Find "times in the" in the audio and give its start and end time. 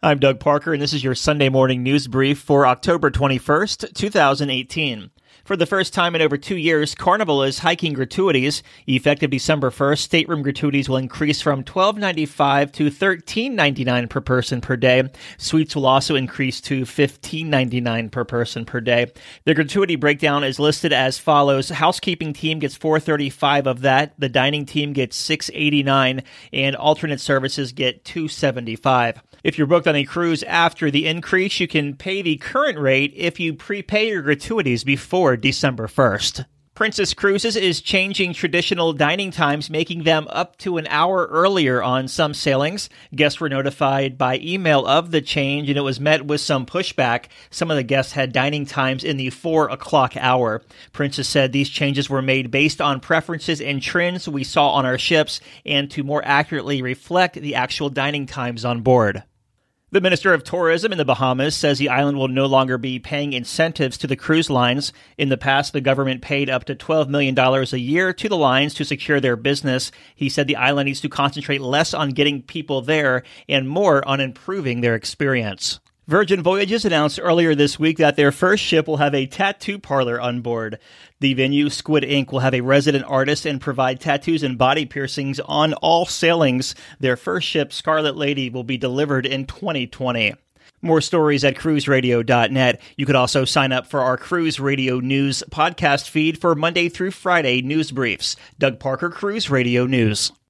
48.64-49.30